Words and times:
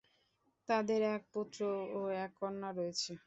তাদের 0.69 1.01
এক 1.15 1.21
পুত্র 1.33 1.59
ও 1.91 1.99
এক 2.17 2.31
কন্যা 2.39 2.69
রয়েছে। 2.71 3.11